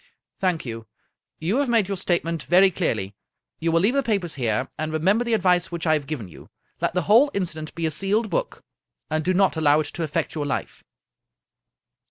"Thank 0.41 0.65
you. 0.65 0.87
You 1.37 1.57
have 1.57 1.69
made 1.69 1.87
your 1.87 1.95
statement 1.95 2.41
very 2.41 2.71
clearly. 2.71 3.13
You 3.59 3.71
will 3.71 3.81
leave 3.81 3.93
the 3.93 4.01
papers 4.01 4.33
here, 4.33 4.67
and 4.75 4.91
remember 4.91 5.23
the 5.23 5.35
advice 5.35 5.71
which 5.71 5.85
I 5.85 5.93
have 5.93 6.07
given 6.07 6.27
you 6.27 6.49
Let 6.81 6.95
the 6.95 7.03
whole 7.03 7.29
inci 7.35 7.53
dent 7.53 7.75
be 7.75 7.85
a 7.85 7.91
sealed 7.91 8.31
book, 8.31 8.63
and 9.11 9.23
do 9.23 9.35
not 9.35 9.57
allow 9.57 9.79
it 9.81 9.85
to 9.93 10.01
affect 10.01 10.33
your 10.33 10.47
life." 10.47 10.83